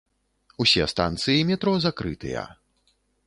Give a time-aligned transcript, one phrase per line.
[0.63, 2.47] Усе станцыі метро закрытыя.